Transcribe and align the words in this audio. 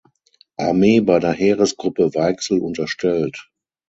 Armee 0.57 0.99
bei 1.01 1.19
der 1.19 1.31
Heeresgruppe 1.33 2.15
Weichsel 2.15 2.59
unterstellt. 2.59 3.51